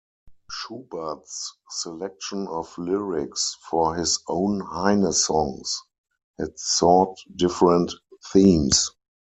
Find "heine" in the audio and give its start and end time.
4.61-5.13